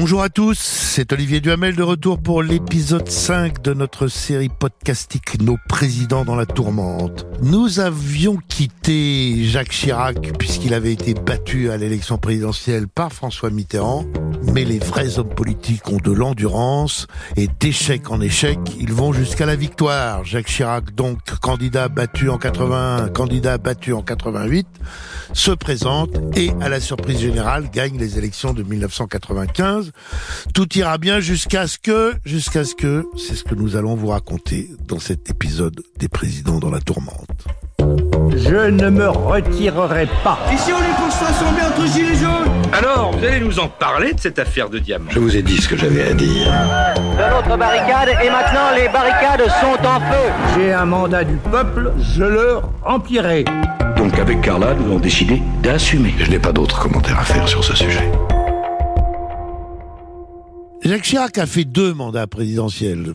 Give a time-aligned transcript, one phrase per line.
[0.00, 5.42] Bonjour à tous, c'est Olivier Duhamel de retour pour l'épisode 5 de notre série podcastique
[5.42, 7.26] Nos présidents dans la tourmente.
[7.42, 14.04] Nous avions quitté Jacques Chirac puisqu'il avait été battu à l'élection présidentielle par François Mitterrand,
[14.54, 19.46] mais les vrais hommes politiques ont de l'endurance et d'échec en échec, ils vont jusqu'à
[19.46, 20.24] la victoire.
[20.24, 24.68] Jacques Chirac, donc candidat battu en 81, candidat battu en 88,
[25.32, 29.87] se présente et à la surprise générale gagne les élections de 1995
[30.54, 34.08] tout ira bien jusqu'à ce que, jusqu'à ce que, c'est ce que nous allons vous
[34.08, 37.28] raconter dans cet épisode des présidents dans la tourmente.
[38.36, 40.38] Je ne me retirerai pas.
[40.52, 44.12] Ici on est pour se rassembler entre gilets jaunes Alors, vous allez nous en parler
[44.12, 46.52] de cette affaire de diamant Je vous ai dit ce que j'avais à dire.
[46.96, 50.32] De l'autre barricade, et maintenant les barricades sont en feu.
[50.56, 53.44] J'ai un mandat du peuple, je le remplirai.
[53.96, 56.14] Donc avec Carla, nous avons décidé d'assumer.
[56.18, 58.10] Je n'ai pas d'autres commentaires à faire sur ce sujet.
[60.82, 63.14] Jacques Chirac a fait deux mandats présidentiels.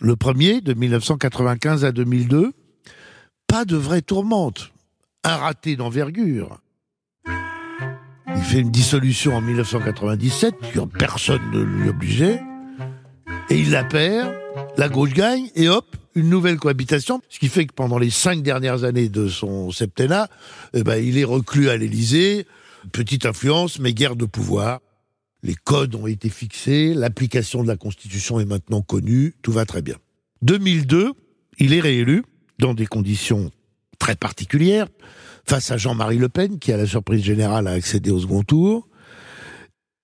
[0.00, 2.52] Le premier, de 1995 à 2002,
[3.46, 4.72] pas de vraie tourmente.
[5.22, 6.58] Un raté d'envergure.
[7.26, 10.54] Il fait une dissolution en 1997,
[10.98, 12.40] personne ne lui obligeait,
[13.48, 14.34] et il la perd,
[14.76, 18.42] la gauche gagne, et hop, une nouvelle cohabitation, ce qui fait que pendant les cinq
[18.42, 20.28] dernières années de son septennat,
[20.72, 22.46] eh ben, il est reclus à l'Élysée,
[22.92, 24.80] petite influence, mais guerre de pouvoir.
[25.44, 29.82] Les codes ont été fixés, l'application de la Constitution est maintenant connue, tout va très
[29.82, 29.96] bien.
[30.40, 31.12] 2002,
[31.58, 32.24] il est réélu
[32.58, 33.50] dans des conditions
[33.98, 34.86] très particulières,
[35.44, 38.88] face à Jean-Marie Le Pen, qui à la surprise générale a accédé au second tour.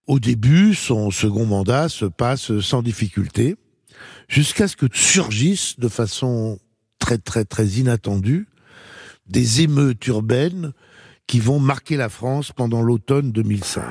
[0.07, 3.57] Au début, son second mandat se passe sans difficulté,
[4.29, 6.59] jusqu'à ce que surgissent de façon
[6.99, 8.47] très très très inattendue
[9.27, 10.75] des émeutes urbaines
[11.27, 13.83] qui vont marquer la France pendant l'automne 2005.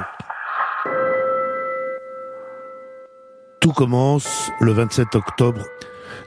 [3.61, 5.65] Tout commence le 27 octobre.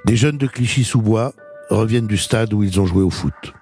[0.05, 1.33] Des jeunes de Clichy-sous-Bois
[1.71, 3.55] reviennent du stade où ils ont joué au foot.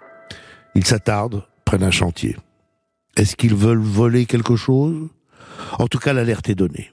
[0.75, 2.37] Ils s'attardent, prennent un chantier.
[3.17, 5.09] Est-ce qu'ils veulent voler quelque chose?
[5.79, 6.91] En tout cas, l'alerte est donnée.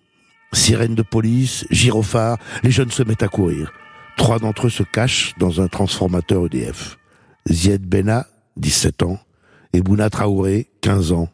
[0.54, 3.72] Sirène de police, gyrophare, les jeunes se mettent à courir.
[4.16, 6.98] Trois d'entre eux se cachent dans un transformateur EDF.
[7.50, 8.28] Zied Bena,
[8.58, 9.20] 17 ans,
[9.74, 11.30] et Bouna Traoré, 15 ans,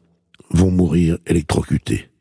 [0.51, 2.12] vont mourir électrocutés.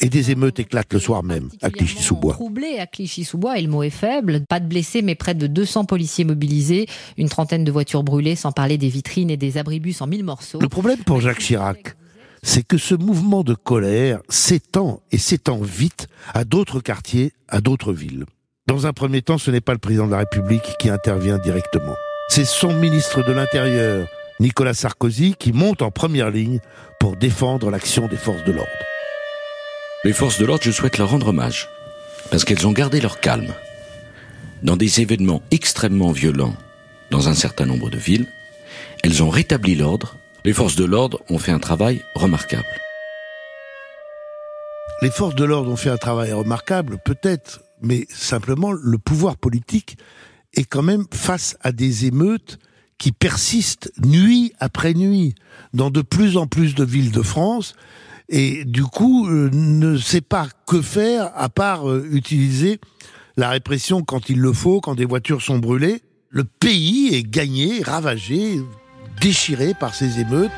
[0.00, 2.34] Et des émeutes éclatent le soir même à Clichy-sous-Bois.
[2.34, 4.44] Troublé à Clichy-sous-Bois, et le mot est faible.
[4.46, 6.86] Pas de blessés, mais près de 200 policiers mobilisés,
[7.16, 10.60] une trentaine de voitures brûlées, sans parler des vitrines et des abribus en mille morceaux.
[10.60, 11.96] Le problème pour Jacques Chirac,
[12.42, 17.92] c'est que ce mouvement de colère s'étend et s'étend vite à d'autres quartiers, à d'autres
[17.92, 18.24] villes.
[18.66, 21.94] Dans un premier temps, ce n'est pas le président de la République qui intervient directement.
[22.28, 24.06] C'est son ministre de l'Intérieur,
[24.40, 26.60] Nicolas Sarkozy, qui monte en première ligne
[26.98, 28.70] pour défendre l'action des forces de l'ordre.
[30.04, 31.68] Les forces de l'ordre, je souhaite leur rendre hommage,
[32.32, 33.54] parce qu'elles ont gardé leur calme.
[34.64, 36.56] Dans des événements extrêmement violents
[37.10, 38.26] dans un certain nombre de villes,
[39.04, 40.16] elles ont rétabli l'ordre.
[40.44, 42.66] Les forces de l'ordre ont fait un travail remarquable.
[45.02, 49.98] Les forces de l'ordre ont fait un travail remarquable, peut-être, mais simplement le pouvoir politique
[50.54, 52.58] est quand même face à des émeutes
[52.98, 55.36] qui persistent nuit après nuit
[55.74, 57.76] dans de plus en plus de villes de France
[58.32, 62.80] et du coup euh, ne sait pas que faire à part euh, utiliser
[63.36, 66.00] la répression quand il le faut, quand des voitures sont brûlées.
[66.30, 68.60] Le pays est gagné, ravagé,
[69.20, 70.50] déchiré par ces émeutes.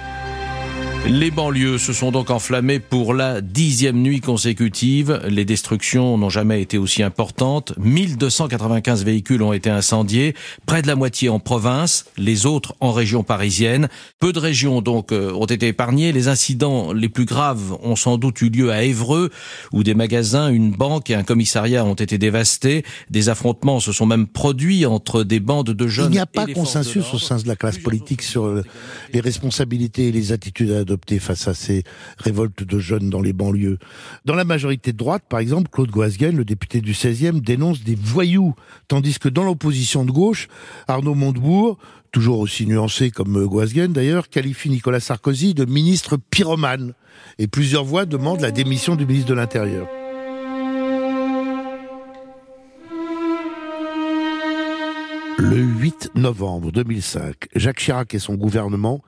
[1.06, 5.20] Les banlieues se sont donc enflammées pour la dixième nuit consécutive.
[5.28, 7.74] Les destructions n'ont jamais été aussi importantes.
[7.76, 10.34] 1295 véhicules ont été incendiés,
[10.64, 13.88] près de la moitié en province, les autres en région parisienne.
[14.18, 16.10] Peu de régions donc euh, ont été épargnées.
[16.10, 19.28] Les incidents les plus graves ont sans doute eu lieu à Évreux,
[19.72, 22.82] où des magasins, une banque et un commissariat ont été dévastés.
[23.10, 26.12] Des affrontements se sont même produits entre des bandes de jeunes.
[26.12, 28.62] Il n'y a pas consensus au sein de la classe politique sur
[29.12, 31.84] les responsabilités et les attitudes à adopter face à ces
[32.18, 33.78] révoltes de jeunes dans les banlieues.
[34.24, 37.94] Dans la majorité de droite, par exemple, Claude Goisguen, le député du 16e, dénonce des
[37.94, 38.54] voyous,
[38.88, 40.48] tandis que dans l'opposition de gauche,
[40.88, 41.78] Arnaud Montebourg,
[42.12, 46.94] toujours aussi nuancé comme Goisguen d'ailleurs, qualifie Nicolas Sarkozy de ministre pyromane.
[47.38, 49.86] Et plusieurs voix demandent la démission du ministre de l'Intérieur.
[55.38, 59.02] Le 8 novembre 2005, Jacques Chirac et son gouvernement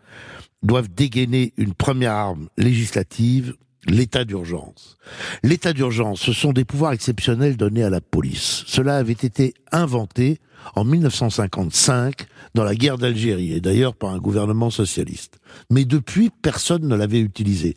[0.63, 3.55] doivent dégainer une première arme législative,
[3.87, 4.97] l'état d'urgence.
[5.43, 8.65] L'état d'urgence, ce sont des pouvoirs exceptionnels donnés à la police.
[8.67, 10.41] Cela avait été inventé
[10.75, 15.39] en 1955 dans la guerre d'Algérie, et d'ailleurs par un gouvernement socialiste.
[15.71, 17.77] Mais depuis, personne ne l'avait utilisé.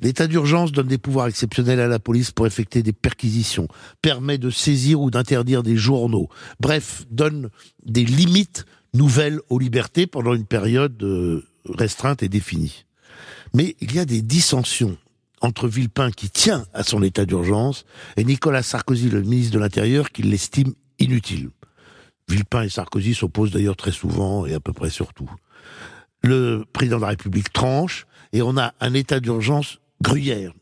[0.00, 3.66] L'état d'urgence donne des pouvoirs exceptionnels à la police pour effectuer des perquisitions,
[4.00, 6.28] permet de saisir ou d'interdire des journaux,
[6.60, 7.50] bref, donne
[7.84, 11.44] des limites nouvelles aux libertés pendant une période euh,
[11.76, 12.84] restreinte et définie.
[13.54, 14.96] Mais il y a des dissensions
[15.40, 17.84] entre Villepin qui tient à son état d'urgence
[18.16, 21.50] et Nicolas Sarkozy, le ministre de l'Intérieur, qui l'estime inutile.
[22.28, 25.30] Villepin et Sarkozy s'opposent d'ailleurs très souvent et à peu près surtout.
[26.22, 30.52] Le président de la République tranche et on a un état d'urgence gruyère,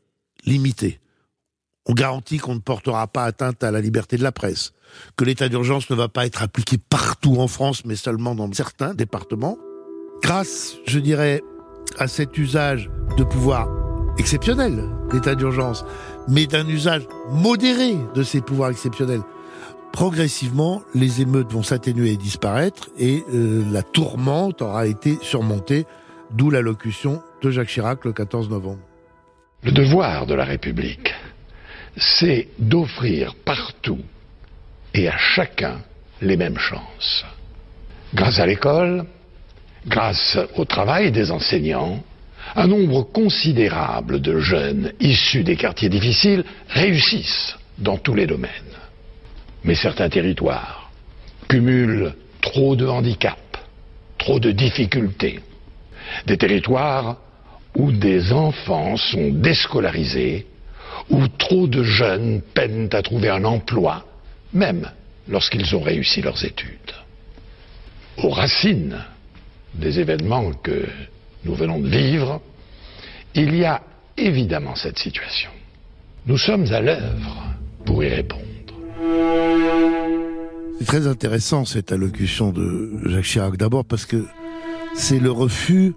[0.44, 1.00] limité.
[1.86, 4.72] On garantit qu'on ne portera pas atteinte à la liberté de la presse,
[5.16, 8.94] que l'état d'urgence ne va pas être appliqué partout en France, mais seulement dans certains
[8.94, 9.56] départements.
[10.26, 11.40] Grâce, je dirais,
[12.00, 13.68] à cet usage de pouvoir
[14.18, 14.82] exceptionnel
[15.12, 15.84] d'état d'urgence,
[16.26, 19.20] mais d'un usage modéré de ces pouvoirs exceptionnels,
[19.92, 25.86] progressivement, les émeutes vont s'atténuer et disparaître, et euh, la tourmente aura été surmontée,
[26.32, 28.82] d'où l'allocution de Jacques Chirac le 14 novembre.
[29.62, 31.14] Le devoir de la République,
[31.96, 34.00] c'est d'offrir partout
[34.92, 35.82] et à chacun
[36.20, 37.24] les mêmes chances.
[38.12, 39.06] Grâce à l'école,
[39.86, 42.02] grâce au travail des enseignants,
[42.54, 48.50] un nombre considérable de jeunes issus des quartiers difficiles réussissent dans tous les domaines.
[49.64, 50.90] Mais certains territoires
[51.48, 53.58] cumulent trop de handicaps,
[54.18, 55.40] trop de difficultés.
[56.26, 57.16] Des territoires
[57.74, 60.46] où des enfants sont déscolarisés,
[61.10, 64.04] où trop de jeunes peinent à trouver un emploi,
[64.52, 64.90] même
[65.28, 66.94] lorsqu'ils ont réussi leurs études.
[68.18, 68.98] Aux racines
[69.74, 70.86] des événements que
[71.44, 72.40] nous venons de vivre,
[73.34, 73.82] il y a
[74.16, 75.50] évidemment cette situation.
[76.26, 77.54] Nous sommes à l'œuvre
[77.84, 78.42] pour y répondre.
[80.78, 84.26] C'est très intéressant cette allocution de Jacques Chirac, d'abord parce que
[84.94, 85.94] c'est le refus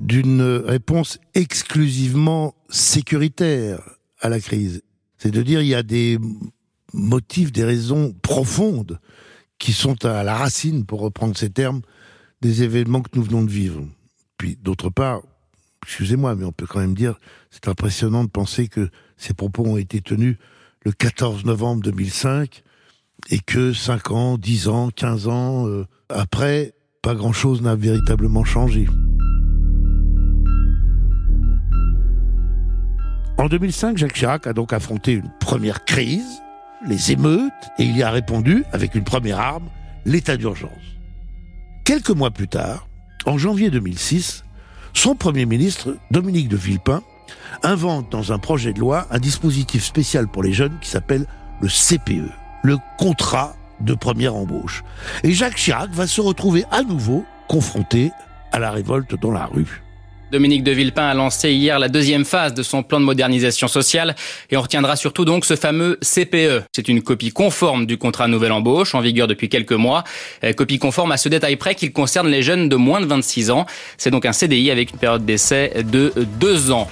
[0.00, 3.80] d'une réponse exclusivement sécuritaire
[4.20, 4.82] à la crise.
[5.18, 6.18] C'est de dire il y a des
[6.92, 8.98] motifs, des raisons profondes
[9.58, 11.82] qui sont à la racine, pour reprendre ces termes,
[12.40, 13.84] des événements que nous venons de vivre.
[14.36, 15.22] Puis d'autre part,
[15.84, 17.18] excusez-moi, mais on peut quand même dire,
[17.50, 20.36] c'est impressionnant de penser que ces propos ont été tenus
[20.84, 22.62] le 14 novembre 2005
[23.30, 28.86] et que 5 ans, 10 ans, 15 ans euh, après, pas grand-chose n'a véritablement changé.
[33.38, 36.42] En 2005, Jacques Chirac a donc affronté une première crise,
[36.86, 39.68] les émeutes, et il y a répondu avec une première arme,
[40.04, 40.97] l'état d'urgence.
[41.88, 42.86] Quelques mois plus tard,
[43.24, 44.44] en janvier 2006,
[44.92, 47.02] son Premier ministre, Dominique de Villepin,
[47.62, 51.24] invente dans un projet de loi un dispositif spécial pour les jeunes qui s'appelle
[51.62, 52.30] le CPE,
[52.62, 54.84] le contrat de première embauche.
[55.22, 58.10] Et Jacques Chirac va se retrouver à nouveau confronté
[58.52, 59.80] à la révolte dans la rue.
[60.30, 64.14] Dominique de Villepin a lancé hier la deuxième phase de son plan de modernisation sociale
[64.50, 66.64] et on retiendra surtout donc ce fameux CPE.
[66.72, 70.04] C'est une copie conforme du contrat nouvelle embauche en vigueur depuis quelques mois.
[70.44, 73.50] Euh, copie conforme à ce détail près qu'il concerne les jeunes de moins de 26
[73.50, 73.64] ans.
[73.96, 76.90] C'est donc un CDI avec une période d'essai de deux ans.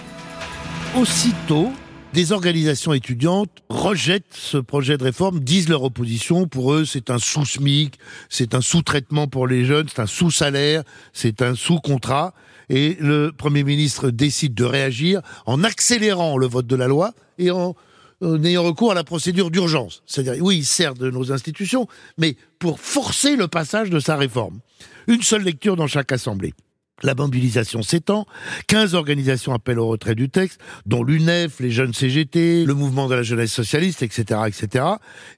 [0.98, 1.72] Aussitôt,
[2.14, 6.48] des organisations étudiantes rejettent ce projet de réforme, disent leur opposition.
[6.48, 7.98] Pour eux, c'est un sous-SMIC,
[8.30, 12.32] c'est un sous-traitement pour les jeunes, c'est un sous-salaire, c'est un sous-contrat.
[12.68, 17.50] Et le Premier ministre décide de réagir en accélérant le vote de la loi et
[17.50, 17.74] en,
[18.22, 20.02] ayant recours à la procédure d'urgence.
[20.06, 21.86] C'est-à-dire, oui, il sert de nos institutions,
[22.18, 24.60] mais pour forcer le passage de sa réforme.
[25.06, 26.54] Une seule lecture dans chaque assemblée.
[27.02, 28.26] La mobilisation s'étend,
[28.68, 33.14] 15 organisations appellent au retrait du texte, dont l'UNEF, les jeunes CGT, le mouvement de
[33.14, 34.84] la jeunesse socialiste, etc., etc.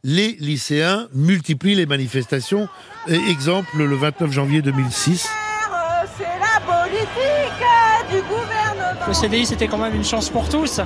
[0.04, 2.68] Les lycéens multiplient les manifestations.
[3.08, 5.26] Exemple, le 29 janvier 2006.
[9.08, 10.82] Le CDI, c'était quand même une chance pour tous.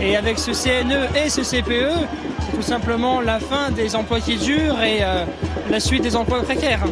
[0.00, 2.08] Et avec ce CNE et ce CPE,
[2.40, 5.26] c'est tout simplement la fin des emplois qui durent et euh,
[5.68, 6.82] la suite des emplois précaires.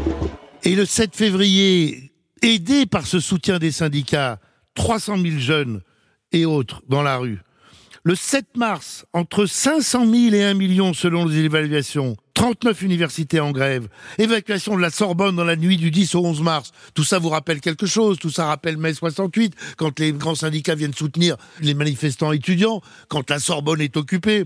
[0.64, 4.38] Et le 7 février, aidé par ce soutien des syndicats,
[4.74, 5.80] 300 000 jeunes
[6.32, 7.40] et autres dans la rue.
[8.06, 13.50] Le 7 mars, entre 500 000 et 1 million selon les évaluations, 39 universités en
[13.50, 16.70] grève, évacuation de la Sorbonne dans la nuit du 10 au 11 mars.
[16.94, 20.76] Tout ça vous rappelle quelque chose, tout ça rappelle mai 68, quand les grands syndicats
[20.76, 24.44] viennent soutenir les manifestants étudiants, quand la Sorbonne est occupée.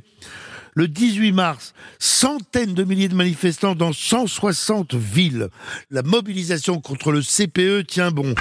[0.74, 5.48] Le 18 mars, centaines de milliers de manifestants dans 160 villes.
[5.90, 8.34] La mobilisation contre le CPE tient bon.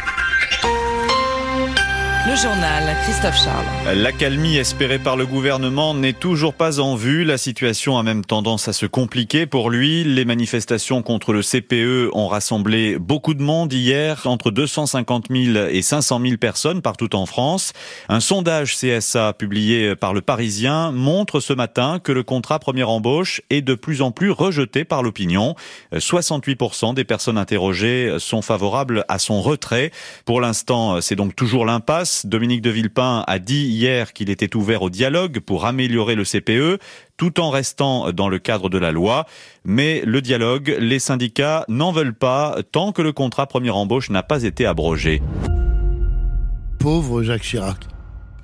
[2.28, 3.66] Le journal, Christophe Charles.
[3.96, 7.24] L'accalmie espérée par le gouvernement n'est toujours pas en vue.
[7.24, 10.04] La situation a même tendance à se compliquer pour lui.
[10.04, 15.82] Les manifestations contre le CPE ont rassemblé beaucoup de monde hier, entre 250 000 et
[15.82, 17.72] 500 000 personnes partout en France.
[18.10, 23.42] Un sondage CSA publié par le Parisien montre ce matin que le contrat première embauche
[23.50, 25.56] est de plus en plus rejeté par l'opinion.
[25.94, 29.92] 68% des personnes interrogées sont favorables à son retrait.
[30.26, 32.09] Pour l'instant, c'est donc toujours l'impasse.
[32.26, 36.82] Dominique de Villepin a dit hier qu'il était ouvert au dialogue pour améliorer le CPE
[37.18, 39.26] tout en restant dans le cadre de la loi.
[39.66, 44.24] Mais le dialogue, les syndicats n'en veulent pas tant que le contrat première embauche n'a
[44.24, 45.22] pas été abrogé.
[46.80, 47.80] Pauvre Jacques Chirac.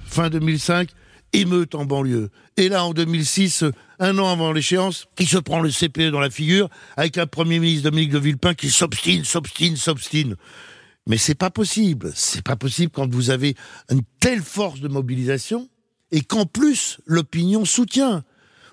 [0.06, 0.90] Fin 2005,
[1.34, 2.30] émeute en banlieue.
[2.58, 3.66] Et là, en 2006,
[4.00, 7.60] un an avant l'échéance, il se prend le CPE dans la figure avec un Premier
[7.60, 10.36] ministre Dominique de Villepin qui s'obstine, s'obstine, s'obstine.
[11.08, 12.12] Mais c'est pas possible.
[12.16, 13.56] C'est pas possible quand vous avez
[13.92, 15.70] une telle force de mobilisation
[16.12, 18.24] et qu'en plus l'opinion soutient.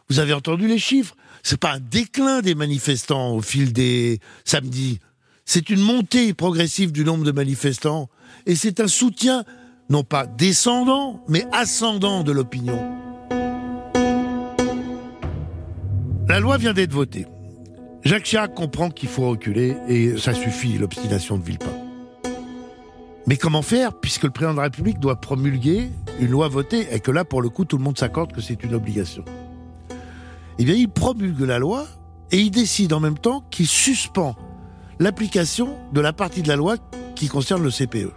[0.09, 1.15] Vous avez entendu les chiffres.
[1.43, 5.01] C'est pas un déclin des manifestants au fil des samedis.
[5.45, 8.09] C'est une montée progressive du nombre de manifestants
[8.47, 9.45] et c'est un soutien
[9.91, 12.81] non pas descendant mais ascendant de l'opinion.
[16.29, 17.27] La loi vient d'être votée.
[18.05, 21.82] Jacques Chirac comprend qu'il faut reculer et ça suffit l'obstination de Villepin.
[23.27, 27.01] Mais comment faire puisque le président de la République doit promulguer une loi votée et
[27.01, 29.25] que là, pour le coup, tout le monde s'accorde que c'est une obligation?
[30.59, 31.87] Eh bien, il promulgue la loi
[32.31, 34.37] et il décide en même temps qu'il suspend
[34.99, 36.77] l'application de la partie de la loi
[37.15, 38.13] qui concerne le CPE.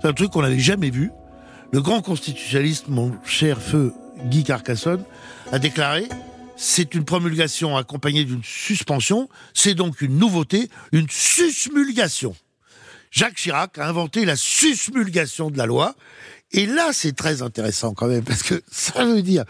[0.00, 1.12] C'est un truc qu'on n'avait jamais vu.
[1.72, 5.04] Le grand constitutionnaliste, mon cher feu Guy Carcassonne,
[5.52, 6.08] a déclaré
[6.56, 12.34] c'est une promulgation accompagnée d'une suspension, c'est donc une nouveauté, une susmulgation.
[13.10, 15.94] Jacques Chirac a inventé la susmulgation de la loi.
[16.52, 19.44] Et là, c'est très intéressant quand même, parce que ça veut dire,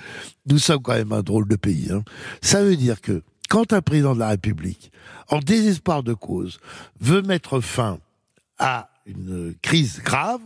[0.46, 2.02] nous sommes quand même un drôle de pays, hein,
[2.42, 4.92] ça veut dire que quand un président de la République,
[5.28, 6.60] en désespoir de cause,
[7.00, 7.98] veut mettre fin
[8.58, 10.42] à une crise grave,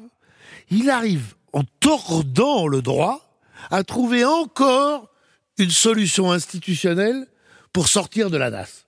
[0.70, 3.38] il arrive, en tordant le droit,
[3.70, 5.10] à trouver encore
[5.58, 7.26] une solution institutionnelle
[7.72, 8.83] pour sortir de la NAS.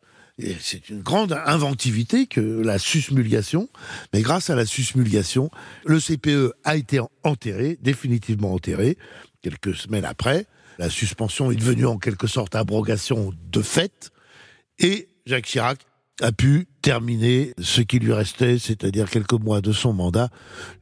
[0.61, 3.71] C'est une grande inventivité que la susmulgation,
[4.12, 5.50] mais grâce à la susmulgation,
[5.87, 8.99] le CPE a été enterré, définitivement enterré,
[9.40, 10.47] quelques semaines après.
[10.78, 14.11] La suspension est devenue en quelque sorte abrogation de fait,
[14.78, 15.78] et Jacques Chirac
[16.21, 20.28] a pu terminer ce qui lui restait, c'est-à-dire quelques mois de son mandat,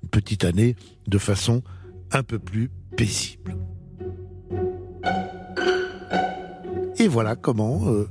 [0.03, 0.75] une petite année,
[1.07, 1.63] de façon
[2.11, 3.57] un peu plus paisible.
[6.99, 7.89] Et voilà comment...
[7.89, 8.09] Euh,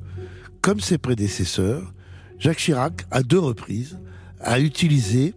[0.64, 1.94] comme ses prédécesseurs,
[2.40, 4.00] Jacques Chirac, à deux reprises,
[4.40, 5.36] a utilisé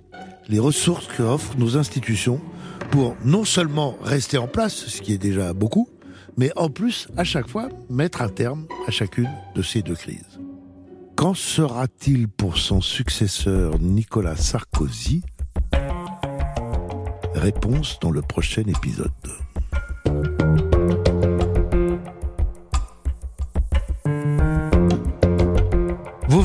[0.49, 2.41] les ressources que offrent nos institutions
[2.93, 5.89] pour non seulement rester en place, ce qui est déjà beaucoup,
[6.37, 10.39] mais en plus, à chaque fois, mettre un terme à chacune de ces deux crises.
[11.17, 15.23] Qu'en sera-t-il pour son successeur Nicolas Sarkozy?
[17.35, 19.11] Réponse dans le prochain épisode.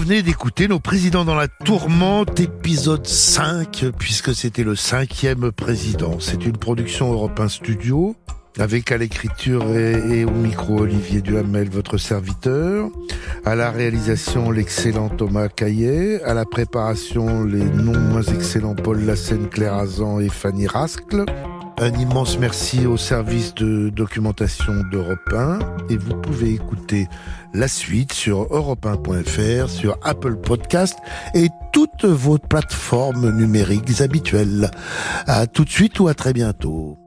[0.01, 6.19] Venez d'écouter nos présidents dans la tourmente, épisode 5, puisque c'était le cinquième président.
[6.19, 8.15] C'est une production Europe Studio,
[8.57, 12.89] avec à l'écriture et, au micro Olivier Duhamel, votre serviteur,
[13.45, 19.49] à la réalisation l'excellent Thomas Caillet, à la préparation les non moins excellents Paul Lassen,
[19.49, 21.25] Claire Azan et Fanny Rascle,
[21.79, 25.59] un immense merci au service de documentation d'Europe 1
[25.89, 27.07] et vous pouvez écouter
[27.53, 30.97] la suite sur europe1.fr, sur Apple Podcast
[31.33, 34.69] et toutes vos plateformes numériques habituelles.
[35.27, 37.00] À tout de suite ou à très bientôt.